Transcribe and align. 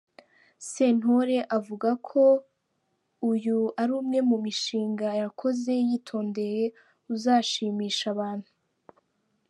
Sentore 0.71 1.37
avuga 1.57 1.89
ko 2.07 2.23
uyu 3.31 3.59
ari 3.81 3.91
umwe 4.01 4.19
mu 4.29 4.37
mishinga 4.45 5.07
yakoze 5.21 5.71
yitondeye 5.87 6.63
uzashimisha 7.13 8.05
abantu. 8.15 8.49